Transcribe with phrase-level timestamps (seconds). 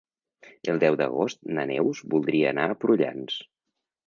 [0.71, 3.39] El deu d'agost na Neus voldria anar a Prullans.